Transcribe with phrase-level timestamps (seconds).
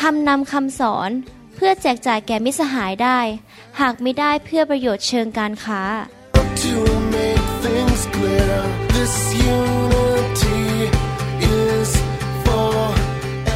[0.00, 1.10] ทำนำคำสอน
[1.54, 3.18] เพื่อแจกจ่ายแก่มิสหายได้
[3.80, 5.82] หากไม่ได้เพื่อประโยชน์เชิงการค้า
[6.64, 6.76] To
[7.14, 8.56] make things clear,
[8.96, 9.14] this
[9.56, 10.62] unity
[11.58, 11.90] is
[12.44, 12.74] for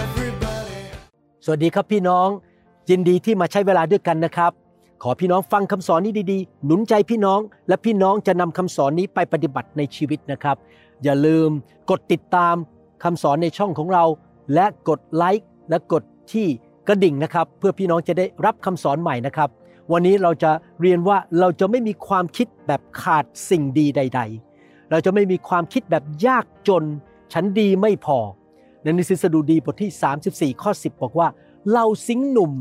[0.02, 0.80] everybody.
[1.44, 2.28] สวัสดีครับพี่น้อง
[2.90, 4.52] ยินดีที่มาใช้เวลาด้วยกันนะครับ
[5.02, 10.56] ขอพี่น้องฟังคำสอนนี้ดีๆ หนุนใจพี่น้องและพี่น้องจะนำคำสอนนี้ไปปฏิบัติในชีวิตนะครับ
[11.04, 11.48] อย่าลืม
[11.90, 12.54] กดติดตาม
[13.04, 14.04] คำสอนในช่องของเรา
[14.54, 16.46] และกดไลค์และกด ที่
[16.88, 19.48] กระดิ่งนะครับ เพื่อพี่น้องจะได้รับคำสอนใหม่นะครับ
[19.92, 24.20] วันนี้เราจะเรียนว่าเราจะไม่มีความคิดแบบขาดสิ่งดีใด
[24.56, 26.84] ๆ เราจะไม่มีความคิดแบบยากจน
[27.32, 28.18] ฉันดีไม่พอ
[28.82, 31.28] ในหนังสือสดุดีบทที่ 34 ข้อ 10 บอกว่า
[31.72, 32.52] เราสิงหนุ่ม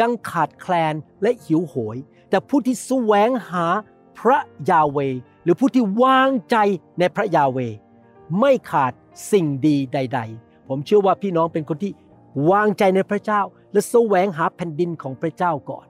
[0.00, 1.96] ยังขาดแคลนและหิวโหย
[2.30, 3.66] แต่ผู้ที่แสวงหา
[4.18, 4.38] พระ
[4.70, 4.98] ยาเว
[5.42, 6.56] หรือผู้ที่วางใจ
[6.98, 7.58] ในพระยาเว
[8.40, 8.92] ไม่ขาด
[9.32, 11.92] สิ่งดีใด ๆ ผมเชื่อว่าพี่น้องเป็นคนที่
[12.50, 13.40] วางใจในพระเจ้า
[13.72, 15.86] และแสวงหาแผ่นดินของพระเจ้าก่อน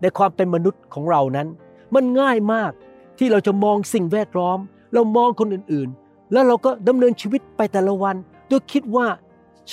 [0.00, 1.48] ในความเป็นมนุษย์ของเรานั้น
[1.94, 2.72] มันง่ายมาก
[3.18, 4.58] ที่เราจะมองสิ่งแวดล้อม
[4.94, 8.16] เรามองคนอื่นๆ แล้วเราก็ดำเนินชีวิตไปแต่ละวัน
[8.48, 9.06] โดยคิดว่า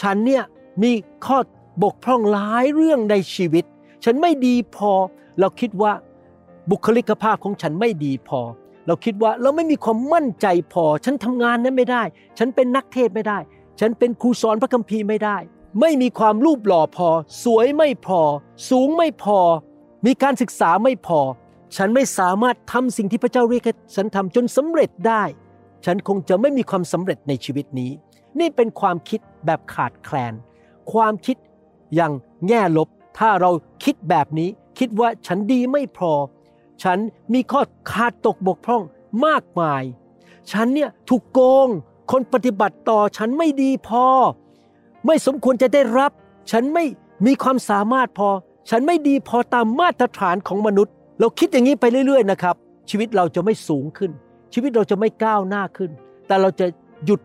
[0.01, 0.43] ฉันเนี่ย
[0.83, 0.91] มี
[1.25, 1.37] ข้อ
[1.83, 3.65] บกพร่องหลายเรื่องในชีวิต
[4.03, 4.91] ฉันไม่ดีพอ
[5.39, 5.93] เราคิดว่า
[6.71, 8.41] บุคลิกภาพของฉันไม่ดีพอ
[8.87, 12.03] เราคิดว่าเราไม่มีความมั่นใจพอ ฉันทำงานนั้นไม่ได้
[12.37, 13.37] ฉันเป็นนักเทศไม่ได้
[13.79, 15.37] ฉันเป็นครูสอนพระคัมภีร์ไม่ได้
[15.79, 17.09] ไม่มีความรูปหล่อพอ
[17.43, 18.21] สวยไม่พอ
[18.69, 19.39] สูงไม่พอ
[20.05, 21.19] มีการศึกษาไม่พอ
[21.75, 25.23] ฉันไม่สามารถทำสิ่งที่พระเจ้าเรียกให้ฉันทำจนสำเร็จได้
[25.85, 27.91] ฉันคงจะไม่มีความสำเร็จในชีวิตนี้
[28.39, 30.33] นี่เป็นความคิดแบบขาดแคลน
[30.91, 31.37] ความคิด
[31.95, 32.13] อย่าง
[32.47, 33.51] แง่ลบ ถ้าเรา
[33.83, 36.11] คิดแบบนี้ คิดว่าฉันดีไม่พอ
[36.83, 36.97] ฉัน
[37.33, 37.61] มีข้อ
[37.91, 38.83] ขาดตกบกพร่อง
[39.25, 39.83] มากมาย
[40.51, 41.67] ฉันเนี่ยถูกโกง
[42.11, 44.05] คนปฏิบัติต่อฉันไม่ดีพอ
[45.05, 46.11] ไม่สมควรจะได้รับ
[46.51, 46.85] ฉันไม่
[47.25, 48.29] มีความสามารถพอ
[48.69, 52.55] ฉันไม่ดีพอตามมาตรฐานของมนุษย์ เราคิดอย่างนี้ไปเรื่อย ๆ นะครับ
[52.89, 54.11] ชีวิตเราจะไม่สูงขึ้น
[54.53, 55.91] ชีวิตเราจะไม่ก้าวหน้าขึ้น
[56.27, 56.65] แต่เราจะ
[57.05, 57.21] หยุด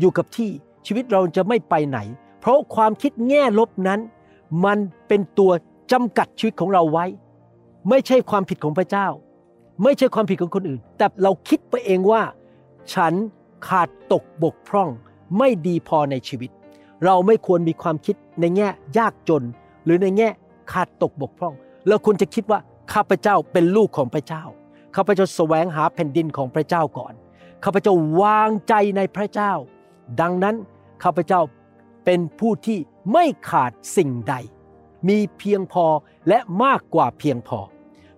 [0.00, 0.50] อยู่กับที่
[0.86, 1.98] ชีวิตเราจะไม่ไปไหน
[2.40, 4.00] เพราะความคิดแง่ลบนั้น
[4.64, 5.52] มันเป็นตัว
[5.92, 7.04] จำกัดชีวิตของเราไว้
[7.88, 9.06] ไม่ใช่ความผิดของพระเจ้า
[9.82, 12.22] ไม่ใช่ความผิดของคนอื่น แต่เราคิดไปเองว่า
[12.94, 13.14] ฉัน
[13.68, 14.88] ขาดตกบกพร่อง
[15.38, 16.50] ไม่ดีพอในชีวิต
[17.04, 19.42] เราไม่ควรมีความคิดในแง่ยากจน
[19.84, 20.28] หรือในแง่
[20.72, 21.54] ขาดตกบกพร่อง
[21.88, 22.60] เราควรจะคิดว่า
[22.92, 24.42] ข้าพเจ้าเป็นลูกของพระเจ้า
[24.96, 27.14] ข้าพเจ้าแสวงหาแผ่นดินของพระเจ้าก่อน
[27.64, 29.52] ข้าพเจ้าวางใจในพระเจ้า
[30.20, 30.56] ดังนั้น
[31.02, 31.40] ข้าพเจ้า
[32.04, 32.78] เป็นผู้ที่
[33.12, 34.34] ไม่ขาดสิ่งใด
[35.08, 35.86] มีเพียงพอ
[36.28, 37.58] และมากกว่าเพียงพอ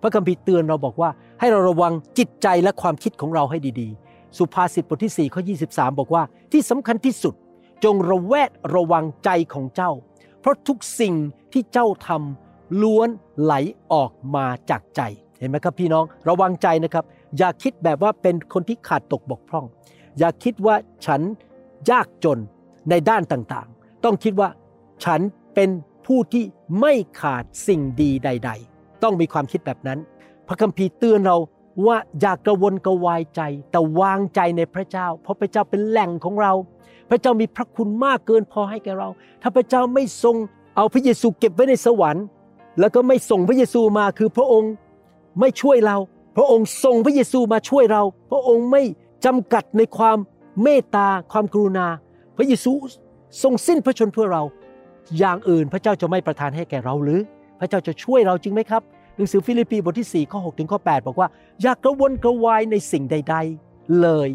[0.01, 1.09] พระคัมภีร์เตือนเราบอกว่า
[1.39, 5.41] ให้เราระวังจิตใจและความคิดของเราให้ดีๆ สุภาษิตบทที่4ข้อ
[5.71, 7.35] 23 บอกว่าที่สำคัญที่สุด
[7.83, 9.91] จงระแวดระวังใจของเจ้า
[10.39, 11.15] เพราะทุกสิ่ง
[11.51, 13.09] ที่เจ้าทำล้วน
[13.41, 13.53] ไหล
[13.93, 15.01] ออกมาจากใจ
[15.39, 17.05] เห็นไหมครับพี่น้องระวังใจนะครับ
[17.37, 19.65] อย่าคิดแบบว่าเป็นคนที่ขาดตกบกพร่อง
[20.19, 20.75] อย่าคิดว่า
[21.05, 21.21] ฉัน
[21.89, 22.39] ยากจน
[22.89, 24.49] ในด้านต่างๆ ต้องคิดว่า
[25.05, 25.21] ฉัน
[25.55, 25.69] เป็น
[26.07, 26.43] ผู้ที่
[26.79, 29.99] ไม่ขาดสิ่งดีใด ๆ ต้องมีความคิดแบบนั้น
[30.47, 31.37] พระคัมภีร์เตือนเรา
[31.85, 33.41] ว่าอย่ากกระวนกระวายใจ
[33.71, 36.53] แต่วางใจในพระเจ้า เพราะพระเจ้าเป็นแหล่งของเรา
[37.11, 39.09] พระเจ้ามีพระคุณมากเกินพอให้แก่เรา
[39.41, 40.35] ถ้าพระเจ้าไม่ทรง
[40.75, 42.25] เอาพระเยซูเก็บไว้ในสวรรค์
[42.79, 44.71] แล้วก็ไม่ส่งพระเยซูมาคือพระองค์
[45.39, 45.97] ไม่ช่วยเรา
[46.37, 48.01] พระองค์ส่งพระเยซูมาช่วยเรา
[48.31, 48.83] พระองค์ไม่
[49.25, 50.17] จำกัดในความ
[50.63, 51.87] เมตตาความกรุณา
[52.37, 52.71] พระเยซู
[53.43, 54.43] ทรงสิ้นพระชนเพื่อเรา
[55.17, 57.19] อย่างอื่นพระเจ้าจะไม่ประทานให้แก่เราหรือ
[57.59, 58.81] พระเจ้าจะช่วยเราจริงไหมครับ
[59.15, 61.27] หนังสือฟิลิปปีบทที่4ข้อ6ถึงข้อ8บอกว่า
[61.61, 63.35] อย่ากระวนกระวายในสิ่งใด
[63.65, 64.29] ๆ เลย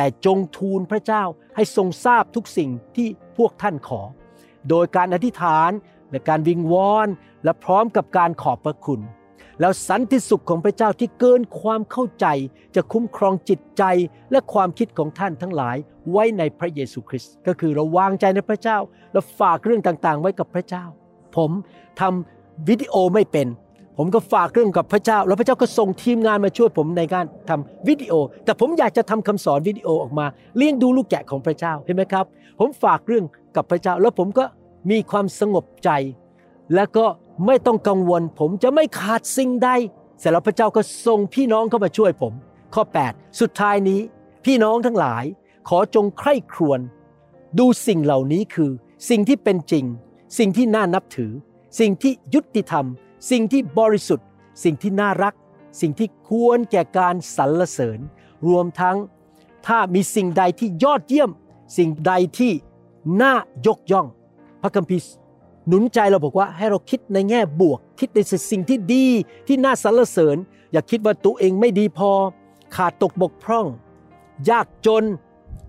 [0.00, 1.22] แต่จงทูลพระเจ้า
[1.56, 4.00] ให้ทรงทราบทุกสิ่งที่พวกท่านขอ
[4.68, 5.70] โดยการอธิษฐาน
[6.10, 7.08] และการวิงวอน
[7.44, 9.00] และพร้อมกับการขอบพระคุณ
[9.60, 12.26] แล้วสันติสุขของพระเจ้าที่เกินความเข้าใจ
[12.74, 13.82] จะคุ้มครองจิตใจ
[14.30, 15.76] และความคิดของท่านทั้งหลาย
[16.10, 18.78] ไว้ในพระเยซูคริสต์ก็คือเราวางใจในพระเจ้า
[19.12, 20.84] และฝากเรื่องต่างๆ ไว้กับพระเจ้า
[21.36, 21.50] ผม
[22.00, 23.46] ทำวิดีโอไม่เป็น
[24.02, 28.12] ผมก็ฝากเรื่องกับพระเจ้า แล้วพระเจ้าก็ส่งทีมงานมาช่วยผมในการทำวิดีโอ
[28.44, 30.26] แต่ผมอยากจะทำคำสอนวิดีโอออกมา
[30.56, 32.24] เลี้ยงดูลูกแกะของพระเจ้าเห็นไหมครับ
[32.58, 33.24] ผมฝากเรื่อง
[33.56, 34.44] กับพระเจ้า แล้วผมก็
[34.90, 35.90] มีความสงบใจ
[36.74, 37.06] แล้วก็
[37.46, 39.70] ไม่ต้องกังวล ผมจะไม่ขาดสิ่งใด
[40.18, 42.32] เสร็จแล้วพระเจ้าก็ส่งพี่น้องเข้ามาช่วยผม
[42.74, 44.00] ข้อ 8 สุดท้ายนี้
[44.44, 45.24] พี่น้องทั้งหลาย
[45.68, 46.80] ขอจงใคร่ครวญ
[47.58, 48.70] ดูสิ่งเหล่านี้คือ
[49.10, 49.84] สิ่งที่เป็นจริง
[50.38, 51.32] สิ่งที่น่านับถือ
[51.80, 52.86] สิ่งที่ยุติธรรม
[53.30, 54.26] สิ่งที่บริสุทธิ์
[54.64, 55.34] สิ่งที่น่ารัก
[55.80, 57.98] สิ่งที่ควรแก่การสรรเสริญ
[58.48, 58.96] รวมทั้ง
[59.66, 61.30] ถ้ามีสิ่งใดที่ยอดเยี่ยม
[61.76, 62.52] สิ่งใดที่
[63.22, 63.34] น่า
[63.66, 64.06] ยกย่อง
[64.62, 65.02] พระคัมภีร์
[65.68, 68.18] หนุนใจเราบอกว่าให้เราคิดในแง่บวก คิดใน
[68.50, 69.06] สิ่งที่ดี
[69.46, 70.36] ที่น่าสรรเสริญ
[70.72, 72.10] อย่าคิดว่าตัวเองไม่ดีพอ
[72.74, 73.66] ขาดตกบกพร่อง
[74.50, 75.04] ยากจน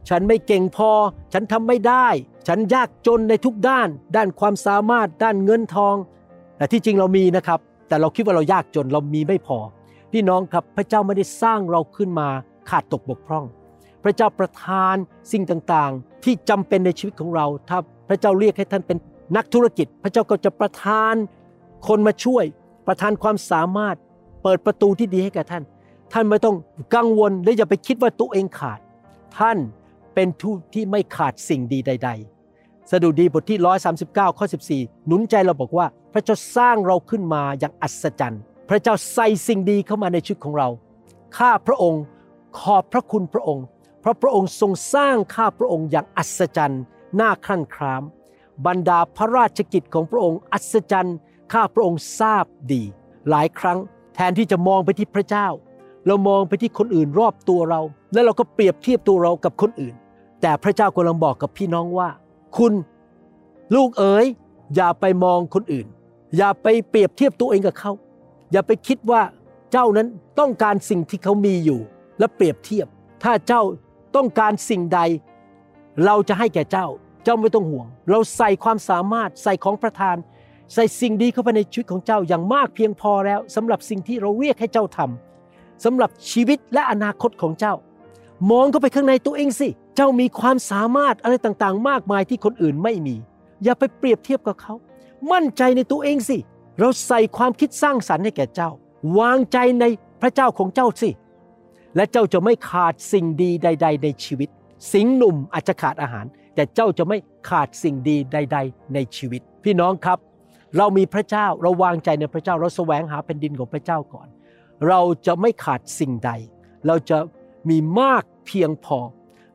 [0.10, 0.92] ฉันไม่เก่งพอ
[1.34, 2.08] ฉันทำไม่ได้
[2.48, 5.96] ฉันยากจนในทุกด้าน ด้านความสามารถ ด้านเงินทอง
[6.62, 9.58] แต่ที่จริงเรามีนะครับ แต่เราคิดว่าเรายากจนเรามีไม่พอ
[10.12, 12.28] พี่น้องครับพระเจ้าไม่ได้สร้างเราขึ้นมา
[12.70, 13.46] ขาดตกบกพร่อง
[14.04, 14.96] พระเจ้าประทาน
[15.32, 17.78] สิ่งต่างๆ ที่จำเป็นในชีวิตของเรา ถ้า
[18.10, 18.98] พระเจ้าเรียกให้ท่านเป็น
[19.38, 21.14] นักธุรกิจ พระเจ้าก็จะประทาน
[21.88, 22.46] คนมาช่วย
[22.88, 23.96] ประทานความสามารถ
[24.44, 25.64] เปิดประตูที่ดีให้แก่ท่าน
[26.14, 26.56] ท่านไม่ต้อง
[26.96, 28.80] กังวลและอย่าไปคิดว่าตัวเองขาด
[29.38, 29.58] ท่าน
[30.14, 32.31] เป็นทูตที่ไม่ขาดสิ่งดีใดๆ
[32.92, 33.60] สดุดีบทที่
[34.00, 34.46] 139 ข้อ
[34.76, 40.68] 14 หนุนใจเราบอกว่า พระเจ้าสร้างเราขึ้นมาอย่างอัศจรรย์ พระเจ้าใส่สิ่งดีเข้ามาในชีวิตของเรา
[41.38, 42.04] ข้าพระองค์
[42.60, 43.66] ขอบพระคุณพระองค์
[44.02, 46.82] เพราะพระองค์ทรงสร้างข้าพระองค์อย่างอัศจรรย์
[47.20, 48.04] น่าครั่นคราม
[48.66, 51.18] บรรดาพระราชกิจของพระองค์อัศจรรย์
[51.54, 52.84] ข้าพระองค์ทราบดี
[53.30, 53.80] หลายครั้ง
[54.16, 55.48] แทนที่จะมองไปที่พระเจ้า
[56.08, 57.82] เรามองไปที่คนอื่นรอบตัวเรา
[58.14, 59.96] แล้วเราก็เปรียบเทียบตัวเรากับคนอื่น
[60.42, 62.10] แต่พระเจ้ากำลังบอกกับพี่น้องว่า
[62.58, 62.74] คุณ
[63.76, 64.26] ลูกเอ๋ย
[64.76, 65.88] อย่าไปมองคนอื่น
[66.38, 67.92] อย่าไปเปรียบเทียบตัวเองกับเขา
[68.52, 69.22] อย่าไปคิดว่า
[69.72, 70.08] เจ้านั้น
[70.40, 71.80] ต้องการสิ่งที่เขามีอยู่
[72.20, 72.88] และเปรียบเทียบ
[73.24, 73.62] ถ้าเจ้า
[74.16, 75.00] ต้องการสิ่งใด
[76.06, 76.88] เราจะให้แก่เจ้า
[77.24, 80.16] เจ้าไม่ต้องห่วง เราใส่ความสามารถใส่ของประทาน
[80.74, 87.74] ใส่สิ่งดีเข้าไปในชีวิตของเจ้าอย่างมากเพียงพอแล้วสำหรับสิ่งที่เราเรียกให้เจ้าทำสำหรับชีวิตและอนาคตของเจ้า
[88.52, 93.16] มองเข้าไปข้างในตัวเองสิ เจ้ามีความสามารถอะไรต่างๆ มากมายที่คนอื่นไม่มี
[93.64, 94.74] อย่าไปเปรียบเทียบกับเขา
[95.32, 96.38] มั่นใจในตัวเองสิ
[96.80, 98.70] เราใส่ความคิดสร้างสรรค์ให้แก่เจ้า
[99.20, 99.86] วางใจใน
[100.22, 101.10] พระเจ้าของเจ้าสิ
[101.96, 104.50] และเจ้าจะไม่ขาดสิ่งดีใด ๆ ในชีวิต
[104.92, 107.18] สิงห์หนุ่มอาจจะขาดอาหาร แต่เจ้าจะไม่
[107.50, 110.20] ขาดสิ่งดีใด ๆ ในชีวิต พี่น้องครับ
[110.78, 114.28] เรามีพระเจ้าเราวางใจในพระเจ้าเราแสวงหาแผ่นดินของพระเจ้าก่อน
[114.88, 116.32] เราจะไม่ขาดสิ่งใด
[116.88, 117.18] เราจะ
[117.70, 119.00] มีมากเพียงพอ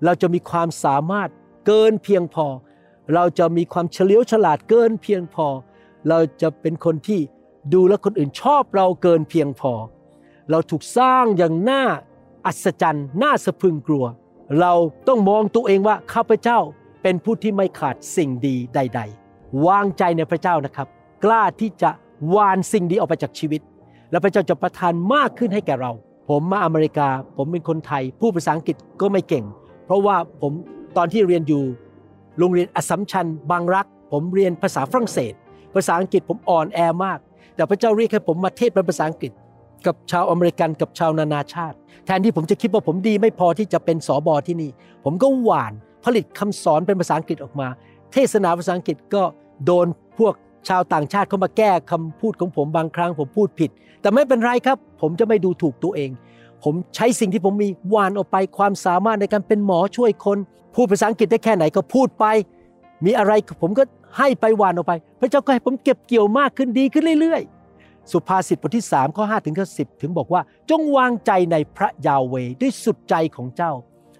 [0.04, 1.28] เราจะมีความสามารถ
[1.66, 2.46] เกินเพียงพอ
[3.14, 5.46] เราจะมีความเฉลียวฉลาดเกินเพียงพอ
[6.08, 7.20] เราจะเป็นคนที่
[7.74, 9.72] ดูแลคนอื่นชอบเราเกินเพียงพอ
[10.50, 11.82] เราถูกสร้างอย่างน่า
[12.46, 14.04] อัศจรรย์น่าสะพึงกลัว
[14.60, 14.72] เรา
[15.08, 16.58] ต้องมองตัวเองว่าข้าพเจ้า
[17.02, 19.00] เป็นผู้ที่ไม่ขาดสิ่งดีใด
[19.32, 20.88] ๆ วางใจในพระเจ้านะครับ
[21.24, 21.90] กล้าที่จะ
[22.34, 23.60] วานสิ่งดีออกไปจากชีวิต
[24.10, 25.92] แล้วพระเจ้าจะประทานมากขึ้นให้แก่เรา
[26.28, 29.44] ผมมาอเมริกา ผมเป็นคนไทย ผู้ภาษาอังกฤษก็ไม่เก่ง
[29.86, 30.52] เพราะว่าผม
[30.96, 31.62] ตอนที่เรียนอยู่
[32.38, 35.34] โรงเรียนอสัมชัญบางรัก ผมเรียนภาษาฝรั่งเศส
[35.74, 37.18] ภาษาอังกฤษผมอ่อนแอมาก
[37.54, 39.32] แต่พระเจ้าเรียกให้ผมมาเทศเป็นภาษาอังกฤษ
[39.86, 44.70] กับชาวอเมริกันกับชาวนานาชาติ แทนที่ผมจะคิดว่าผมดีไม่พอที่จะเป็นสอบอที่นี่
[45.04, 45.72] ผมก็หวาน
[46.04, 47.68] ผลิตคำสอนเป็นภาษาอังกฤษออกมา
[48.12, 49.22] เทศนาภาษาอังกฤษก็
[49.64, 49.86] โดน
[50.18, 50.34] พวก
[50.68, 53.70] ชาวต่างชาติเข้ามาแก้คำพูดของผมบางครั้งผมพูดผิด
[54.00, 56.10] แต่ไม่เป็นไรครับ ผมจะไม่ดูถูกตัวเอง
[56.68, 60.38] ผมใช้สิ่งที่ผมมีวานออกไปความสามารถในการเป็นหมอช่วยคน
[60.74, 62.24] พูดภาษาอังกฤษได้แค่ไหนก็พูดไป
[63.04, 63.32] มีอะไร
[63.62, 63.82] ผมก็
[64.18, 73.72] ให้ไปวานออกไป พระเจ้าก็ให้ผมเก็บเกี่ยวมากขึ้นดีขึ้นเรื่อยๆ สุภาษิตบทที่3ข้อ5ถึงข้อ10 ถึงบอกว่า จงวางใจในพระยาเวด้วยสุดใจของเจ้า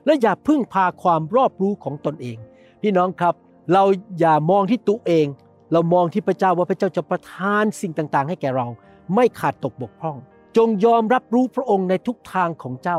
[0.07, 2.37] และอย่าพึ่งพาความรอบรู้ของตนเอง
[2.83, 3.35] พี่น้องครับ
[3.73, 3.85] เรา
[4.21, 5.27] อย่ามองที่ตัวเอง
[5.73, 8.67] เรามองที่พระเจ้าว่าพระเจ้าจะประทานสิ่งต่างๆ ให้แก่เรา
[9.15, 10.17] ไม่ขาดตกบกพร่อง
[10.57, 12.99] จงยอมรับรู้พระองค์ในทุกทางของเจ้า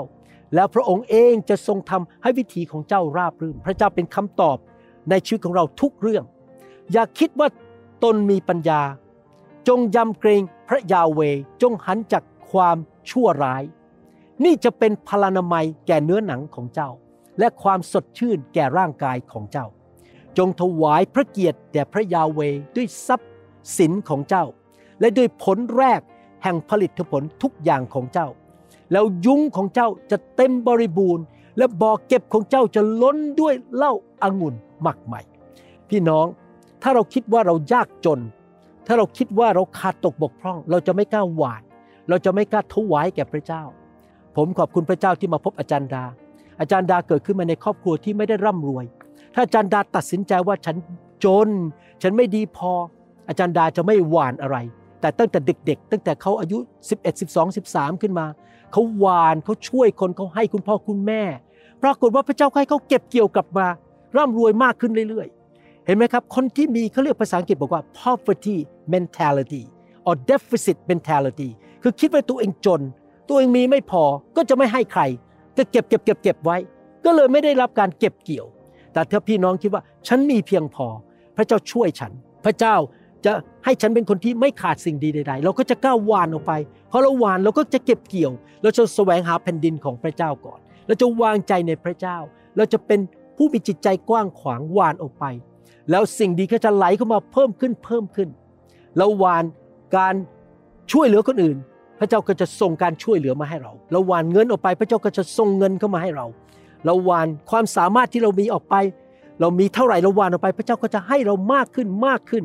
[0.56, 4.58] แล้วพระองค์เองจะทรงทำให้วิถีของเจ้าราบรื่น พระเจ้าเป็นคำตอบ
[5.10, 6.24] ในชีวิตของเราทุกเรื่อง
[6.92, 7.50] อย่าคิดว่า
[8.04, 8.82] ตนมีปัญญา
[9.68, 11.22] จงยำเกรงพระยาเว
[11.62, 12.78] จงหันจากความ
[13.10, 13.64] ชั่วร้าย
[14.44, 16.90] นี่จะเป็นพลานามัยแก่เนื้อหนังของเจ้า
[17.40, 19.68] และความสดชื่นแก่ร่างกายของเจ้า
[20.38, 22.40] จงถวายพระเกียรติแด่พระยาเว
[22.76, 23.34] ด้วยทรัพย์
[23.78, 24.46] สินของเจ้า
[25.00, 26.02] และด้วยผลแรก
[26.44, 28.28] แห่งผลิตผลทุกอย่างของเจ้า
[28.92, 31.24] แล้วยุ้งของเจ้าจะเต็มบริบูรณ์
[31.58, 35.22] และบ่อเก็บของเจ้าจะล้นด้วยเหล้าอางุ่นหมักใหม่
[35.90, 36.26] พี่น้อง
[36.82, 38.20] ถ้าเราคิดว่าเรายากจน
[38.88, 41.62] ถ้าเราคิดว่าเราขาดตกบกพร่อง เราจะไม่กล้าหวาน
[42.10, 43.64] เราจะไม่กล้าถวายแก่พระเจ้า
[44.36, 46.04] ผมขอบคุณพระเจ้าที่มาพบอาจารย์ดา
[46.60, 48.86] อาจารย์ดาเกิดขึ้นมาในครอบครัวที่ไม่ได้ร่ำรวย
[49.34, 50.76] ถ้าอาจารย์ดาตัดสินใจว่าฉัน
[51.24, 51.50] จน
[52.02, 52.72] ฉันไม่ดีพอ
[53.28, 54.58] อาจารย์ดาจะไม่หวานอะไร
[55.02, 56.58] แต่ตั้งแต่เด็ก ๆ ตั้งแต่เขาอายุ
[56.90, 58.26] 11 12 13 ขึ้นมา
[58.72, 61.24] เขาหวานเขาช่วยคนเขาให้คุณพ่อคุณแม่
[61.84, 63.68] ปรากฏว่าพระเจ้าให้เขาเก็บเกี่ยวกลับมา
[64.18, 68.58] ร่ำรวยมากขึ้นเรื่อยๆ เห็นไหมครับ คนที่มีเขาเรียกภาษาอังกฤษบอกว่า poverty
[68.94, 69.64] mentality
[70.08, 71.50] or deficit mentality
[71.84, 72.82] คือคิดว่าตัวเองจน
[73.30, 74.04] ตัวเองมีไม่พอ
[74.36, 75.02] ก็จะไม่ให้ใคร
[75.58, 76.58] ก็เก็บเก็บเก็บเก็บไว้
[77.06, 78.48] ก็เลยไม่ได้รับการเก็บเกี่ยว
[78.94, 80.88] แต่ถ้าพี่น้องคิดว่าฉันมีเพียงพอ
[81.38, 82.12] พระเจ้าช่วยฉัน
[82.46, 82.76] พระเจ้า
[83.26, 83.32] จะ
[83.66, 86.54] ให้ฉันเป็นคนที่ไม่ขาดสิ่งดีใดๆ เราก็จะก้าววานออกไป
[86.90, 88.32] เพอเราหวานเราก็จะเก็บเกี่ยว
[88.62, 92.18] เราจะแสวงหาแผ่นดินของพระเจ้าก่อน เราจะวางใจในพระเจ้า
[92.58, 93.00] เราจะเป็น
[93.38, 95.26] ผู้มีจิตใจกว้างขวางหวานออกไป
[95.92, 98.30] แล้วสิ่งดีก็จะไหลเข้ามาเพิ่มขึ้นเพิ่มขึ้น
[98.98, 99.44] เราหวาน
[99.98, 100.14] การ
[100.92, 101.58] ช่วยเหลือคนอื่น
[102.00, 106.26] พระเจ้าก็จะส่งการช่วยเหลือมาให้เรา เราหวานเงินออกไปพระเจ้าก็จะส่งเงินเข้ามาให้เรา
[106.86, 108.76] เราหวานความสามารถที่เรามีออกไป
[109.40, 112.44] เรามีเท่าไหร่เราหวานออกไป พระเจ้าก็จะให้เรามากขึ้นมากขึ้น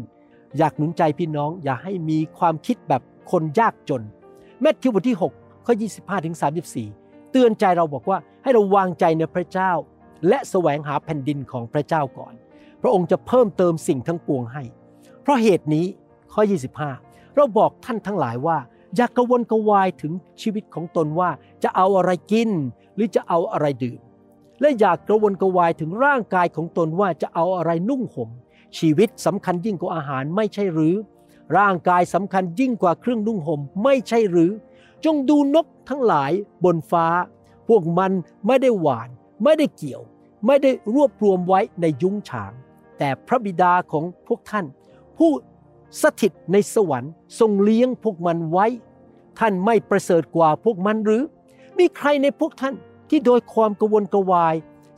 [0.58, 4.02] อยากหนุนใจพี่น้องอย่าให้มีความคิดแบบคนยากจน
[4.60, 6.36] แมทธิวบทที่6ข้อ25ถึง
[6.82, 9.72] 34 เตือนใจเราบอกว่าให้เราวางใจในพระเจ้า
[10.28, 12.34] และแสวงหาแผ่นดินของพระเจ้าก่อน
[12.82, 14.62] พระองค์จะเพิ่มเติมสิ่งทั้งปวงให้
[15.22, 15.86] เพราะเหตุนี้
[16.32, 16.42] ข้อ
[16.88, 18.58] 25 เราบอกท่านทั้งหลายว่า
[18.96, 21.30] อย่ากกระวนกระวายถึงชีวิตของตนว่า
[21.62, 22.50] จะเอาอะไรกิน
[22.94, 24.00] หรือจะเอาอะไรดื่ม
[24.60, 28.30] และอย่ากกระวนกระวายถึงร่างกายของตนว่าจะเอาอะไรนุ่งห่ม
[28.78, 30.94] ชีวิตสำคัญยิ่งกว่าอาหารไม่ใช่หรือ
[31.56, 34.50] ร่างกายสำคัญยิ่งกว่าเครื่องนุ่งห่มไม่ใช่หรือ
[35.04, 36.32] จงดูนกทั้งหลาย
[36.64, 37.06] บนฟ้า
[37.68, 38.12] พวกมัน
[38.46, 39.08] ไม่ได้หวาน
[39.44, 40.02] ไม่ได้เกี่ยว
[40.46, 42.52] ไม่ได้รวบรวมไว้ในยุ้งฉาง
[42.98, 44.66] แต่พระบิดาของพวกท่าน
[45.18, 45.30] ผู้
[46.02, 48.66] สถิตในสวรรค์ทรงเลี้ยงพวกมันไว้
[49.38, 51.22] ท่านไม่ประเสริฐกว่าพวกมันหรือ
[51.78, 52.74] มีใครในพวกท่าน
[53.08, 54.54] ที่โดยความกระวนกระวาย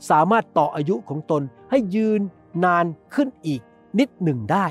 [0.09, 2.21] สามารถต่ออายุของตนให้ยืน
[2.63, 3.61] นานขึ้นอีก
[3.99, 4.65] นิดหนึ่งได้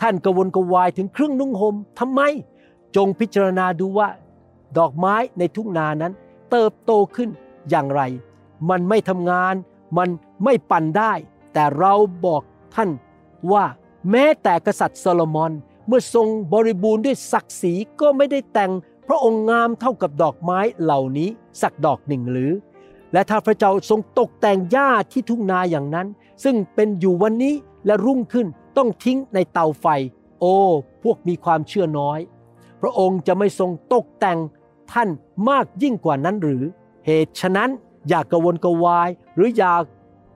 [0.00, 2.20] ท่านกระวนกระวายถึงเครื่องนุ่งห่มทำไม
[2.96, 4.08] จงพิจารณาดูว่า
[4.78, 6.12] ดอกไม้ในทุ่งนานั้น
[6.50, 7.30] เติบโตขึ้น
[7.70, 8.02] อย่างไร
[8.70, 9.54] มันไม่ทำงาน
[9.98, 10.08] มัน
[10.44, 11.12] ไม่ปั่นได้
[11.52, 11.92] แต่เรา
[12.26, 12.42] บอก
[12.74, 12.90] ท่าน
[13.52, 13.64] ว่า
[14.10, 15.52] แม้แต่กษัตริย์โซโลมอน
[15.86, 18.72] เมื่อทรงบริบูรณ์ด้วยศักดิ์ศรีก็ไม่ได้แต่ง
[19.08, 21.28] พระองค์งามเท่ากับดอกไม้เหล่านี้
[21.60, 22.52] สักดอกหนึ่งหรือ
[23.12, 26.06] และถ้าพระเจ้าทรงตกแต่งหญ้าที่ทุ่งนาอย่างนั้น
[26.44, 27.54] ซึ่งเป็นอยู่วันนี้
[27.86, 29.86] และรุ่งขึ้นต้องทิ้งในเตาไฟ
[30.40, 30.56] โอ้
[31.02, 32.18] พวกมีความเชื่อน้อย
[32.80, 34.38] พระองค์จะไม่ทรงตกแต่ง
[34.92, 35.08] ท่าน
[35.48, 36.62] มากยิ่งกว่านั้นหรือ
[37.06, 37.70] เหตุฉะนั้น
[38.08, 39.74] อย่ากกระวนกระวาย หรืออย่า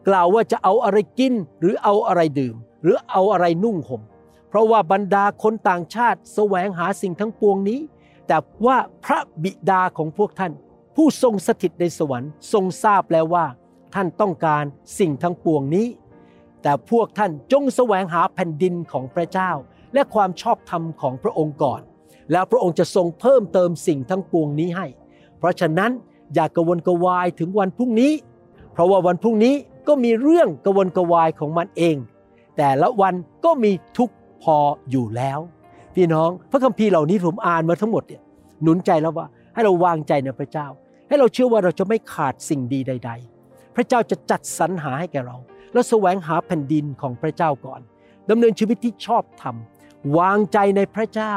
[0.09, 4.03] กล่าวว่าจะเอาอะไรกิน หรือเอาอะไรดื่ม หรือเอาอะไรนุ่งห่ม
[4.49, 7.81] เพราะว่าบรรดาคนต่างชาติแสวงหาสิ่งทั้งปวงนี้
[8.27, 10.53] แต่ว่าพระบิดาของพวกท่าน
[10.97, 13.47] ผู้ทรงสถิตในสวรรค์ทรงทราบแล้วว่า
[13.95, 14.65] ท่านต้องการ
[14.99, 15.87] สิ่งทั้งปวงนี้
[16.63, 19.51] แต่พวกท่านจงแสวงหาแผ่นดินของพระเจ้า
[19.95, 21.81] และความชอบธรรมของพระองค์ก่อน
[22.33, 24.87] แล้วพระองค์จะทรงเพิ่มเติมสิ่งทั้งปวงนี้ให้
[25.39, 25.91] เพราะฉะนั้น
[26.35, 28.13] อย่ากกระวนกระวายถึงวันพรุ่งนี้
[28.73, 29.55] เพราะว่าวันพรุ่งนี้
[29.89, 31.97] ก็มีเรื่องกระวนกระวายของมันเอง
[32.57, 34.11] แต่ละวันก็มีทุก
[34.43, 34.57] พอ
[34.91, 35.39] อยู่แล้ว
[35.95, 38.23] พี่น้องพระคัมภีร์เหล่านี้ผมอ่านมาทั้งหมดเนี่ย
[38.63, 40.67] หนุนใจแล้วว่าให้เราวางใจในพระเจ้า
[41.09, 43.40] ให้เราเชื่อว่าเราจะไม่ขาดสิ่งดีใด ๆ
[43.75, 45.37] พระเจ้าจะจัดสรรหาให้แก่เรา
[45.73, 47.81] แล้วแสวงหาแผ่นดินของพระเจ้าก่อน
[48.31, 49.57] ดำเนินชีวิตที่ชอบธรรม
[50.19, 51.37] วางใจในพระเจ้า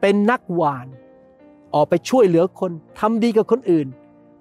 [0.00, 0.86] เป็นนักหวาน
[1.74, 3.86] ออกไปช่วยเหลือคนทำดีกับคนอื่น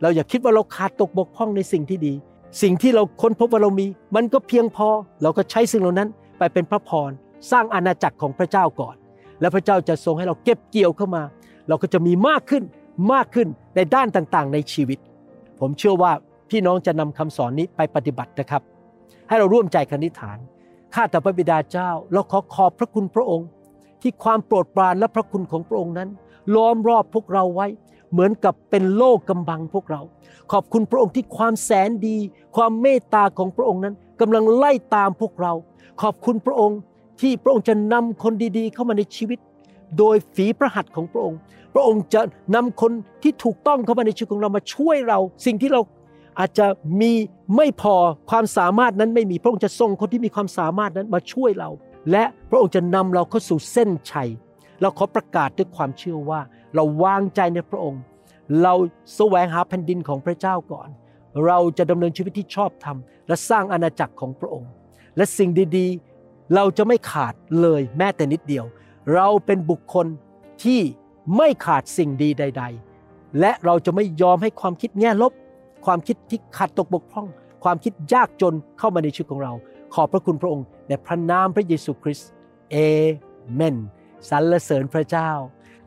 [0.02, 2.14] เราอย่าคิดว่าเราขาดตกบกพร่องในสิ่งที่ดี
[2.62, 4.88] สิ่งที่เราค้นพบว่าเรามี มันก็เพียงพอ
[5.22, 7.12] เราก็ใช้สิ่งเหล่านั้นไปเป็นพระพร
[7.52, 8.96] สร้างอาณาจักรของพระเจ้าก่อน
[9.40, 11.24] แล้วพระเจ้าจะทรงให้เราเก็บเกี่ยวเข้ามา
[11.68, 12.64] เราก็จะมีมากขึ้น
[13.14, 15.00] มากขึ้นในด้านต่างๆ ในชีวิต
[15.60, 16.12] ผมเชื่อว่า
[16.52, 18.62] พี่น้องจะนำคำสอนนี้ไปปฏิบัตินะครับ
[19.28, 20.38] ให้เราร่วมใจกันอธิษฐาน
[20.94, 23.48] ข้าแต่พระบิดาเจ้า เราขอขอบพระคุณพระองค์
[24.02, 26.10] ที่ความโปรดปรานและพระคุณของพระองค์นั้น
[26.56, 27.68] ล้อมรอบพวกเราไว้
[28.12, 30.02] เหมือนกับเป็นโลกกำบังพวกเรา
[30.52, 32.18] ขอบคุณพระองค์ที่ความแสนดี
[32.56, 35.54] ความเมตตาของพระองค์นั้นกำลังไล่ตามพวกเรา
[36.02, 36.80] ขอบคุณพระองค์
[37.22, 39.40] ที่พระองค์จะนำคนดีๆ เข้ามาในชีวิต
[39.98, 41.40] โดยฝีพระหัตถ์ของพระองค์
[41.74, 42.22] พระองค์จะ
[42.56, 42.92] นำคน
[43.24, 45.82] ที่ถูกต้องเข้ามาในชีวิตของเรามาช่วยเรา สิ่งที่เรา
[46.40, 46.66] อาจจะ
[47.02, 47.12] มี
[47.56, 47.96] ไม่พอ
[48.30, 51.70] ความสามารถนั้นไม่มีพระองค์จะส่งคนที่มีความสามารถนั้นมาช่วยเรา
[52.12, 54.30] และพระองค์จะนำเราเข้าสู่เส้นชัย
[54.82, 56.42] เราขอประกาศด้วยความเชื่อว่า
[56.76, 58.02] เราวางใจในพระองค์
[58.64, 58.74] เรา
[59.16, 60.90] แสวงหาแผ่นดินของพระเจ้าก่อน
[61.46, 62.98] เราจะดำเนินชีวิตที่ชอบธรรม
[63.28, 64.70] และสร้างอาณาจักรของพระองค์
[65.18, 68.66] และสิ่งดีๆ เราจะไม่ขาดเลยแม้แต่นิดเดียว
[69.14, 70.08] เราเป็นบุคคล
[70.64, 70.82] ที่
[71.38, 72.64] ไม่ขาดสิ่งดีใด
[73.02, 75.34] ๆ และเราจะไม่ยอมให้ความคิดแง่ลบ
[75.86, 77.28] ความคิดที่ขาดตกบกพร่อง
[77.64, 79.54] ความคิดยากจนเข้ามาในชีวิตของเรา
[79.94, 82.30] ขอบพระคุณพระองค์ในพระนามพระเยซูคริสต์
[82.72, 82.76] เอ
[83.54, 83.76] เมน
[84.30, 85.30] สรรเสริญพระเจ้า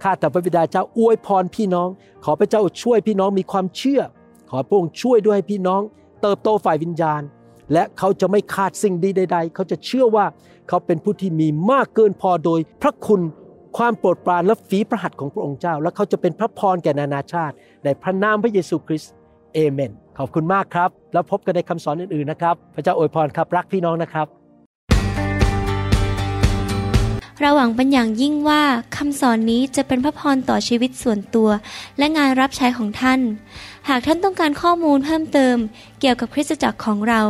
[0.02, 1.88] ข้าแต่พระบิดาเจ้าอวยพรพี่น้อง
[2.24, 4.02] ขอพระเจ้าช่วยพี่น้องมีความเชื่อ
[4.50, 5.82] ขอพระองค์ช่วยด้วยให้พี่น้อง
[6.22, 7.22] เติบโตฝ่ายวิญญาณ
[7.72, 10.26] และเขาจะไม่ขาดสิ่งดีใด ๆ เขาจะเชื่อว่า
[10.68, 13.20] เขาเป็นผู้ที่มีมากเกินพอโดย พระคุณ
[13.76, 19.12] ความโปรดปรานและฝีพระหัตถ์ของพระองค์เจ้า และเขาจะเป็นพระพรแก่นานาชาติ ในพระนามพระเยซูคริสต์
[19.54, 24.28] เอเมน ขอบคุณมากครับ แล้วพบกันในคำสอนอื่นๆนะครับ พระเจ้าอวยพรครับ รักพี่น้องนะครับ
[27.40, 28.62] เราหวังเป็นอย่างยิ่งว่า
[28.96, 31.48] คำสอนนี้จะเป็นพระพรต่อชีวิตส่วนตัว
[31.98, 33.20] และงานรับใช้ของท่าน
[33.88, 35.56] หากท่านต้องการข้อมูลเพิ่มเติม
[36.00, 37.22] เกี่ยวกับคริสตจักรของเรา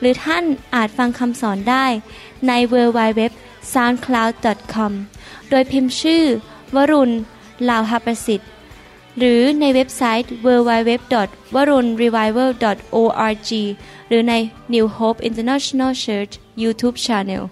[0.01, 0.45] หรือท่าน
[0.75, 1.87] อาจฟังคำสอนได้
[2.47, 3.21] ใน w w w
[3.75, 4.93] soundcloud.com
[5.51, 6.25] โดยพิมพ์ชื่อ
[6.75, 7.13] วรุณ
[7.69, 8.51] ลาวหประสิทธิ์
[9.19, 10.93] หรือในเว็บไซต์ w w w
[11.55, 12.51] w a r u n r e v i v a l
[12.95, 12.97] o
[13.33, 13.51] r g
[14.10, 14.34] หรือใน
[14.74, 17.44] New Hope International Church YouTube Channel